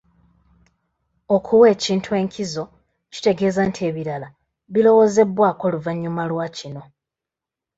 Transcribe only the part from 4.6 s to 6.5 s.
birowoozebwako luvannyuma lwa